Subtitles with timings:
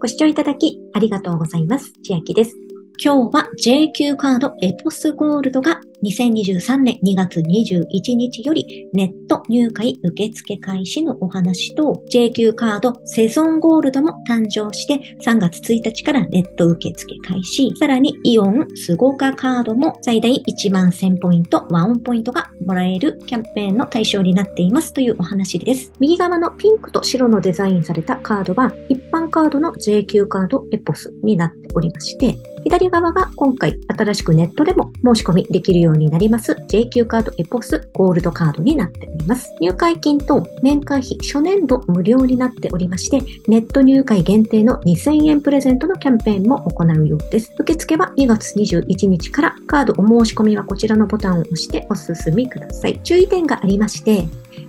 [0.00, 1.92] ご視聴いただきありがとうございます。
[2.04, 2.67] 千秋です。
[3.00, 17.72] 今日は JQ カードエポスゴールドが2023年2月21日よりネット入会受付開始のお話と JQ カードセゾンゴールドも誕生して3月1日からネット受付開始。
[17.76, 25.92] さらにイオンスゴカカードも最大1万1000ポイント、ワンオンポイントがもらえるキャンペーンの対象になっていますというお話です。
[26.00, 32.36] 右側のピンクと白のデザインされたカードは一般カードの JQ カードエポスになっておりまして、
[32.68, 39.48] 左側が今回新しくネットでも申し込みできるようになります JQ カードエポスゴールドカードになっております。
[39.58, 47.54] 入会金と年会費初年度無料になっておりまして、ネット入会限定の2000円プレゼントのキャンペーンも行うようです。
[47.58, 53.00] 受付は2月21日からカードお申し込みはこちらのボタンを押してお進みください。
[53.02, 54.28] 注意点がありまして、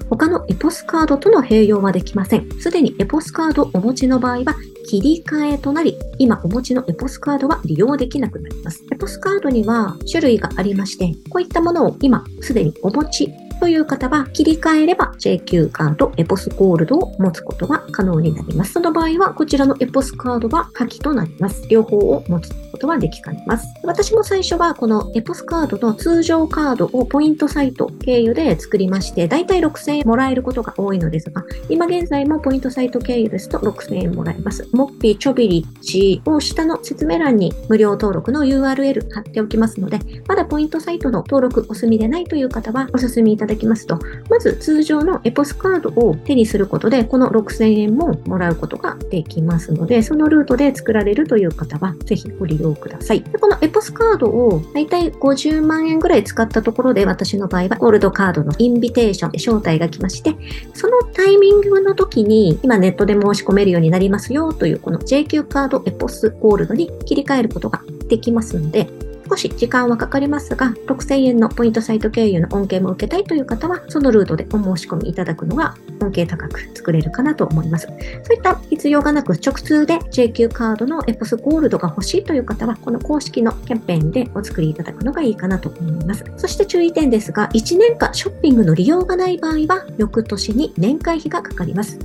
[0.10, 2.50] 他のエポスカードとの併用はできません。
[2.62, 4.56] すでにエポスカードをお持ちの場合は
[4.88, 8.84] 切り替えとなり、今お持ちのエポスカードは利用できなくなります。
[8.92, 18.74] エポスカードには種類がありまして、こういったものを今すでにお持ちという方は切り替えれば JQ カードエポスゴールドを持つことが可能になります。
[18.74, 21.68] その場合はこちらのエポスカードは破棄となります。
[21.68, 23.68] 両方を持つことはできかねます。
[23.84, 34.68] 私も最初はこのエポスカードの通常カードをポイントサイト経由で作りまして、だいたい6000円もらえることが多いのですが、今現在もポイントサイト経由ですと6000円もらえます。
[34.72, 53.22] モッピーチョビリッジを下の説明欄に無料登録の URL 貼っておきますので、まだポイントサイトの登録お済みでないという方はお進みいただだきますと、まず通常のエポスカードを手にすることで、この6000円ももらうことができますので、そのルートで作られるという方は、ぜひご利用ください。
[53.22, 60.36] でこのエポスカードをだいたい50万円ぐらい使ったところで、私の場合はゴールドカードのインビテーション招待が来まして、
[60.74, 68.88] そのタイミングの時に、今ネットで申し込めるようになりますよという、この JQ カードエポスゴールドに切り替えることができますので、
[69.30, 77.88] 少し時間はかかりますが、6000円のポイントサイト経由の恩恵も受けたいという方は、そのルートでお申し込みいただくのが恩恵高く作れるかなと思います。
[77.88, 77.94] そ
[78.34, 86.26] ういった必要がなく直通で JQ カードのエポスゴールドが欲しいという方は、この公式のキャンペーンでお作りいただくのがいいかなと思います。
[86.38, 92.00] そして注意点ですが、1年間ショッピングの利用がない場合は、翌年に年会費がかかります。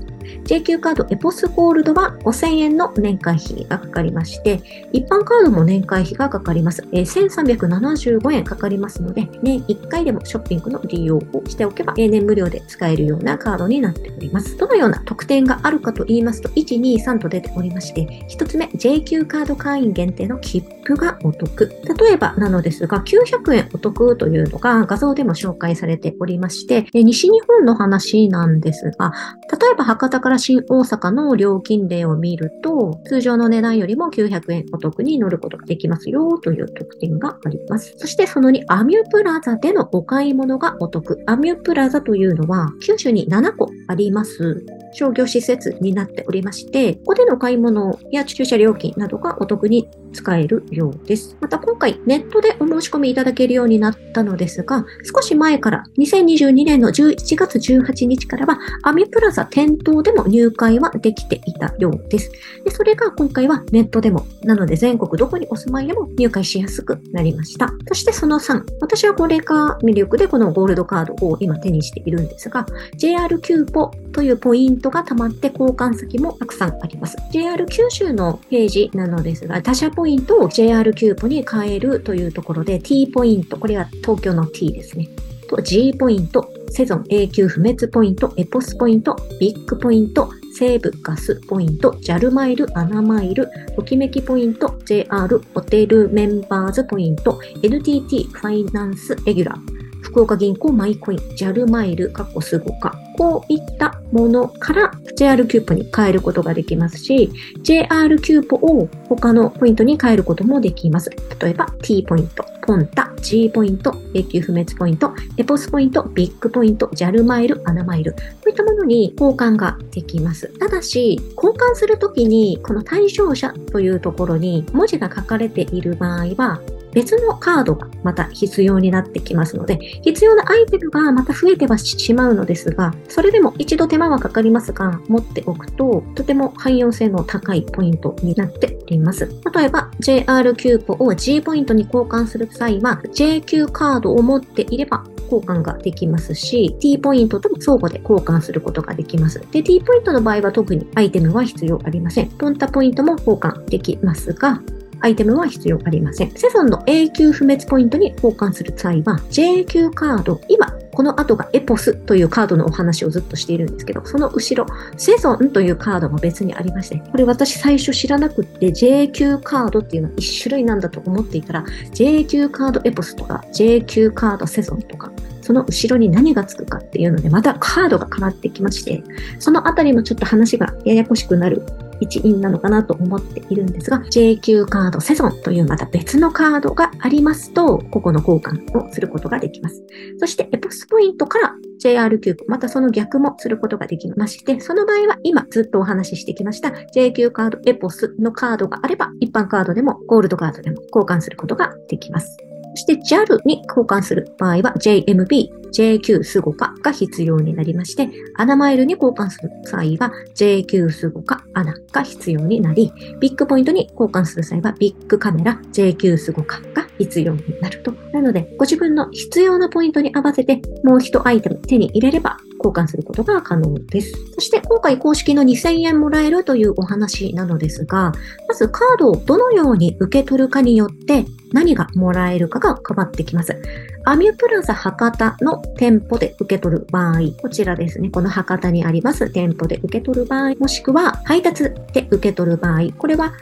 [0.45, 4.61] JQ カードエポスゴールドは5000円の年会費がかかりまして、
[4.93, 6.87] 一般カードも年会費がかかります。
[6.93, 14.57] えー1375円かかりますので、年1回でもショッピングの利用をしておけば、永年無料で使えるようなカードになっております。
[14.57, 21.67] どのような特典があるかと言いますと、1、2、3と出ておりまして、1つ目、JQ カード会員限定の切符がお得。
[21.99, 29.13] 例えばなのですが、900円お得というのが画像でも紹介されておりまして、西日本の話なんですが、
[29.51, 37.95] 例えば博多から新大阪の料金例を見ると、通常の値段よりも900円お得に乗ることができますよという特典があります。
[37.97, 41.23] そしてその2、アミュプラザでのお買い物がお得。
[41.27, 44.65] アミュプラザというのは、九州に7個あります
[44.95, 51.37] 商業施設になっておりまして、ここでの買い物や駐車料金などがお得に使えるようです。
[51.41, 62.31] また今回ネットでお申し込みいただけるようになったのですが、少し前から2022年の11月18日からはアミプラザ店頭でも入会はできていたようです。
[62.65, 67.73] でそれが今回はネットでも、なので全国どこにお住まいでも入会しやすくなりました。
[67.89, 72.67] そしてその3、私はこれが魅力でこのゴールドカードを今手にしているんですが、
[72.97, 77.17] JR キューポというポイントが溜まって交換先もたくさんあります。
[77.33, 85.09] JR 九州のページなのですが、他社ポイントを JR キューポに変えるというところで T ポイント、これは東京の T ですね。
[85.49, 99.84] と G ポイント、セゾン永久不滅ポイント、エポスポイント、ビックポイント、西武ガスポイント、ジャルマイル、 ANA マイル、ときめきポイント、JR ホテルメンバーズポイント、NTT ファイナンスレギュラー、
[100.15, 102.97] 福岡銀行マイコイン、JAL マイル、過去 SUGOCA。
[103.19, 107.33] こういったものから JR キューポに変えることができますし、
[107.65, 111.11] JR キューポを他のポイントに変えることもできます。
[111.41, 118.13] 例えば T ポイント、ポンタ、G ポイント、永久不滅ポイント、エポスポイント、ビッグポイント、JAL マイル、アナマイル。
[118.13, 120.47] こういったものに交換ができます。
[120.61, 126.61] ただし、交換するときに、この対象者というところに文字が書かれている場合は、
[126.95, 139.29] 別のカードがまた必要になってきますので、必要なアイテムがまた増えてはしまうのですが、それでも一度手間はかかりますが、持っておくと、とても汎用性の高いポイントになっております。
[139.55, 149.41] 例えば、JR キューポを G ポイントに交換する際は、JQ カードを持っていれば、交換ができますし、T ポイントとも相互で交換することができます。
[149.51, 152.29] で、T ポイントの場合は特にアイテムは必要ありません。
[152.31, 154.61] ポンタポイントも交換できますが、
[155.05, 156.31] アイテムは必要ありません。
[156.31, 164.67] セゾンの永久不滅ポイントに交換する際は、J 級カード、今、この後がエポスというカードのお話をずっとしているんですけど、その後ろ、
[164.97, 175.13] セゾンというカードも別にありまして、これ私最初知らなくって J 級カードっていうのは一種類なんだと思っていたら、J 級カードエポスとか、J 級カードセゾンとか、
[175.43, 179.05] その後ろに何がつくかっていうので、またカードが変わってきまして、
[179.39, 181.63] そのあたりもちょっと話がややこしくなる
[182.05, 189.83] 一因なのかなと思っているんですが、JQ カードセゾンというまた別のカードがありますと、ここの交換をすることができます。
[190.19, 202.44] そして、エポスポイントから JR キューポ、またその逆もすることができまして、その場合は今ずっとお話ししてきました JQ カードエポスのカードがあれば、一般カードでもゴールドカードでも交換することができます。
[202.75, 217.93] そして JAL に交換する場合は JMB、JQ スゴカが必要になりまして、 ANA マイルに交換する際は JQ スゴカ、アナが必要になり、ビックポイントに交換する際はビッグカメラ、JQ スゴカが必要になると。
[218.13, 224.13] なので、ご自分の必要なポイントに合わせてもう一アイテム手に入れれば交換することが可能です。
[224.35, 228.13] そして今回公式の2000円もらえるというお話なのですが、
[228.49, 233.61] まずカードをどのように受け取るかによって何がもらえるかが変わってきます。
[234.07, 243.33] アミュプラザ博多の店舗で受け取る場合、こちらですね、この博多にあります店舗で受け取る場合、もしくは配達で受け取る場合、これは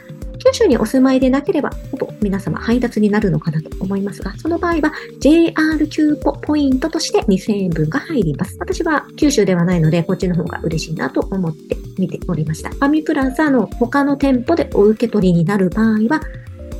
[0.44, 5.54] 九州にお住まいでなければ、ほぼ皆様配達になるのかなと思いますが、その場合は JR
[5.88, 8.56] キポポイントとして2000円分が入ります。
[8.58, 12.70] 私は九州ではないので、こっちの方が嬉しいなと思って見ておりました。
[12.80, 16.20] アミプラザの他の店舗でお受け取りになる場合は、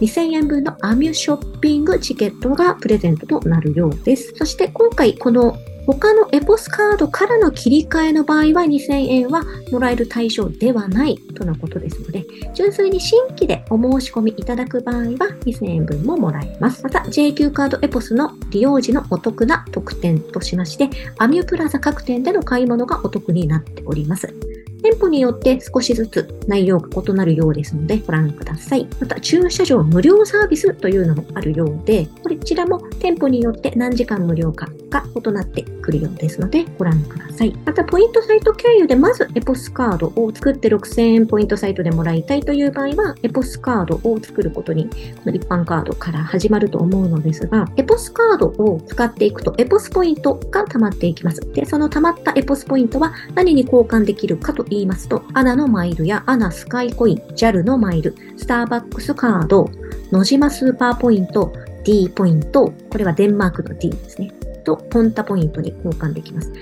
[0.00, 4.32] 2000円分のアミュショッピングチケットがプレゼントとなるようです。
[4.34, 5.56] そして今回この
[5.87, 12.25] 他のエポスカードからの切り替えの場合は2000円はもらえる対象ではないとのことですので、
[12.55, 15.02] 純粋に新規でお申し込みいただく場合は
[15.44, 16.82] 2000円分ももらえます。
[16.84, 20.88] また、JQ カードエポスの利用時のお得な特典としまして、
[21.19, 24.51] アミュプラザ各店での買い物がお得になっております。
[24.82, 28.88] 店舗によって少しずつ内容が異なるようですのでご覧ください。
[29.00, 37.52] また駐車場無料サービスというのもあるようで、こちらも店舗によって何時間無料かが異なってくるようですのでご覧ください。
[37.64, 44.90] またポイントサイト経由でまずエポスカードを作って6000円ポイントサイトでもらいたいという場合は、エポスカードを作ることに、こ
[45.26, 51.40] の一般カードから始まると思うのですが、エポスカードを使っていくとエポスポイントが溜まっていきます。
[51.52, 59.70] で、その溜まったエポスポイントは何に交換できるかと言いますと、アナのマイルやアナスカイコイン、JAL のマイル、スターバックスカード、
[60.10, 61.52] 野島スーパーポイント、
[61.84, 64.32] D ポイント、これはデンマークの D ですね。
[64.64, 66.52] とポンタポイントに交換できます。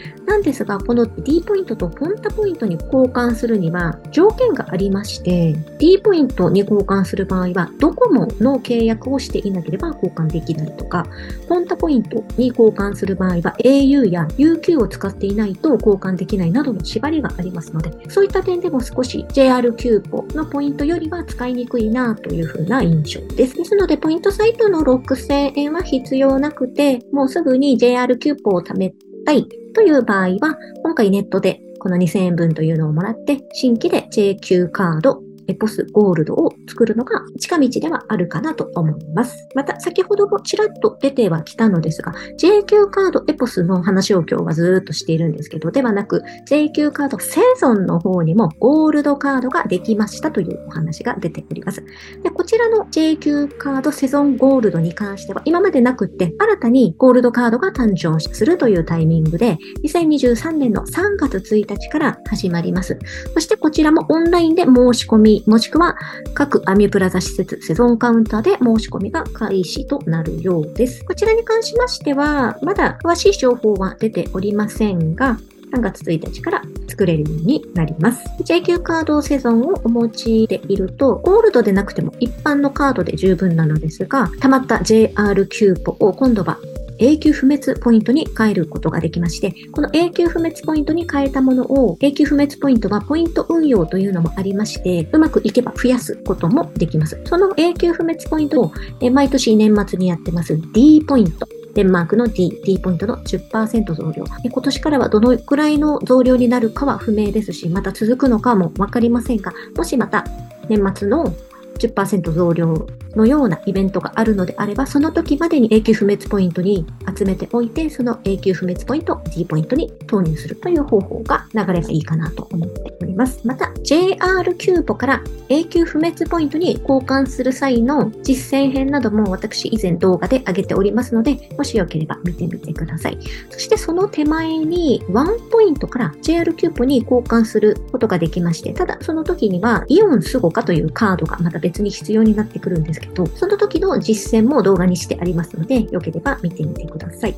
[0.40, 11.06] なんですが、この D ポイントとポンタポイントに交換するには条件がありまして、D ポイントに交換する場合は、ドコモの契約をしていなければ交換できないとか、
[11.46, 23.56] ポンタポイントに交換する場合は au や UQ を使っていないと交換できないなどの縛りがありますので、そういった点でも少し JR キューポのポイントよりは使いにくいなというふうな印象です。
[23.56, 29.46] ですので、ポイントサイトの6000円は必要なくて、もうすぐに JR キューポを貯めてたい。
[29.74, 39.48] という場合は、今回ネットでこの2000円分というのをもらって、新規で JQ カードエポスゴールドを作るのが近道ではあるかなと思います。
[39.54, 51.82] また、先ほどもちらっと出てはきたのですが、JQ カードエポスの話を今日はずっとしているんですけど、ではなく、JQ カードセゾンの方にもゴールドカードができましたというお話が出ております。
[52.22, 62.98] でこちらの JQ カードセゾンゴールドに関しては、今までなくって新たにゴールドカードが誕生するというタイミングで、2023年の3月1日から始まります。
[63.34, 65.96] そしてこちらもオンラインで申し込みもしくは
[66.34, 71.04] 各アミュプラザ施設セゾンカウンターで申し込みが開始となるようです。
[71.04, 75.38] こちらに関しましては、まだ詳しい情報は出ておりませんが、
[75.72, 78.24] 3月1日から作れるようになります。
[78.42, 86.58] JQ カードセゾンをお持ちでいると、ゴールドでなくても一般のカードで十分なのですが、溜まった JR キューポを今度は
[87.00, 97.18] 永久不滅ポイントに変えることができまして、この永久不滅ポイントに変えたものを、永久不滅ポイントはポイント運用というのもありまして、うまくいけば増やすこともできます。
[97.24, 101.48] その永久不滅ポイントを、え毎年年末にやってます D ポイント。
[101.72, 104.24] デンマークの D、D ポイントの10%増量。
[104.44, 110.26] 今年からはどのくらいの増量になるかは不明ですし、また続くのかもわかりませんが、もしまた
[110.68, 111.32] 年末の
[111.80, 122.89] 10%増量のようなイベントがあるのであれば、その時までに永久不滅ポイントに集めておいて、その永久不滅ポイントを G ポイントに投入するという方法が流れがいいかなと思って
[123.20, 123.46] ます。
[123.46, 133.18] また、JR キューポから永久不滅ポイントに交換する際の実践編なども私以前動画で上げておりますので、もしよければ見てみてください。
[133.50, 147.34] そしてその手前にワンポイントから JR キューポに交換することができまして、ただその時にはイオンスゴカというカードがまた別に必要になってくるんですけど、その時の実践も動画にしてありますので、よければ見てみてください。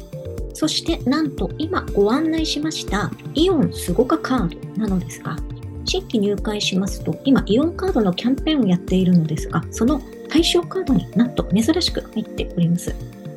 [0.55, 5.37] そしてなんと今ご案内しましたイオンスゴカカードなのですが、
[5.85, 12.95] 新規入会しますと、今イオンカードのキャンペーンをやっているのですが、その対象カードになんと珍しく入っております。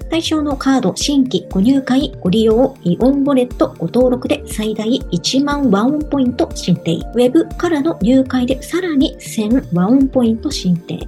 [0.10, 6.94] 対象のカード新規ご入会ご利用イオンウォレットご登録で最大1万ワンポイント申請。
[6.94, 11.00] ウェブからの入会でさらに1000ワンオンポイント申請。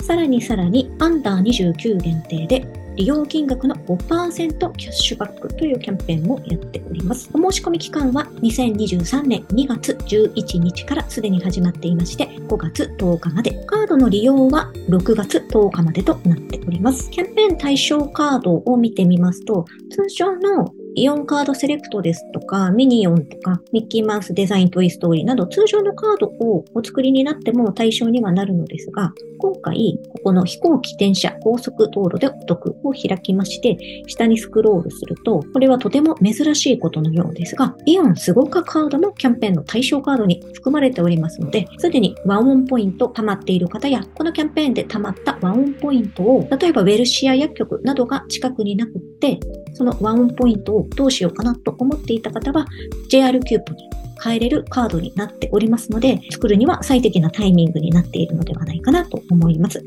[0.00, 7.28] さらにさらにアンダー29限定で利用金額の5%キャッシュバックというキャンペーンをやっております。
[7.32, 13.52] お申し込み期間は2023年2月11日からすでに始まっていまして、5月10日まで。
[13.66, 17.10] カードの利用は6月10日までとなっております。
[17.10, 29.12] キャンペーン対象カードを見てみますと、通常のイオンカードセレクトですとか、ミニオンとか、ミッキーマウスデザイントイストーリーなど、通常のカードをお作りになっても対象にはなるのですが、
[29.44, 49.38] 今回、ここの飛行機転車高速道路でお得を開きまして、下にスクロールすると、これはとても珍しいことのようですが、イオンスゴカカードもキャンペーンの対象カードに含まれておりますので、すでにワンオンポイント貯まっている方や、このキャンペーンで貯まったワンオンポイントを、例えばウェルシア薬局などが近くになくって、
[49.74, 52.64] そのワンオンポイントをどうしようかなと思っていた方は、
[53.10, 53.90] JR キューポに
[54.24, 59.84] 変えれるカードになっておりますので、作るには最適なタイミングになっているのではないかなと思います。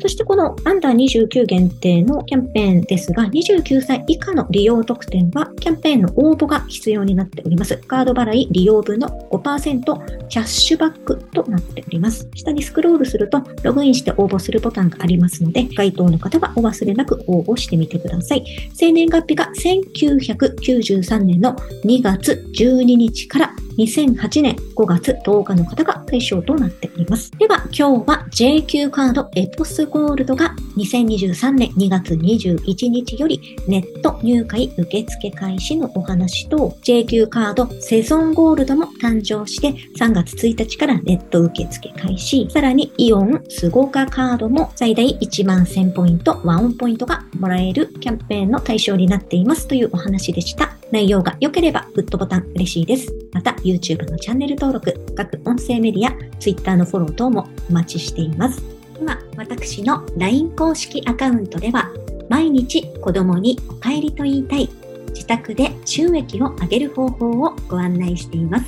[0.00, 7.76] そしてこのアンダー29限定のキャンペーンですが、29歳以下の利用特典はキャンペーンの応募が必要になっております。
[7.76, 12.28] カード払い利用分の5%キャッシュバックとなっております。
[12.34, 18.44] 下にスクロールするとログインして応募するボタンがありますので、該当の方はお忘れなく応募してみてください。
[18.72, 27.30] 生年月日が1993年の2月12日から2008年5月10日の方が対象となっております。
[27.38, 42.48] では、今日は JQ カードエポスゴールドが2023年2月21日よりネット入会受付開始のお話と JQ カードセゾンゴールドも誕生して3月1日からネット受付開始。
[42.50, 50.79] さらにイオンスゴカカードも最大1万1000ポイント、ワンオンポイントがもらえるキャンペーンの対象になっていますというお話でした。
[50.92, 53.14] 内容が良ければグッドボタン嬉しいです。
[53.32, 58.62] また YouTube のチャンネル登録、各音声メディア、Twitter のフォロー等もお待ちしています。
[59.00, 61.90] 今、私の LINE 公式アカウントでは、
[62.28, 64.68] 毎日子供にお帰りと言いたい、
[65.08, 68.66] 自宅で収益を上げる方法をご案内しています。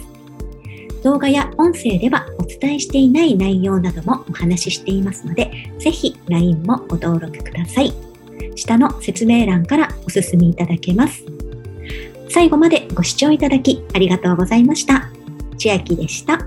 [1.03, 7.93] 動画や音声ではお伝えしていない内容などもお話ししていますので、ぜひ LINE もご登録ください。
[8.55, 11.25] 下の説明欄からお進みいただけます。
[12.33, 15.11] 最後までご視聴いただきありがとうございました。
[15.59, 16.39] 千秋でした。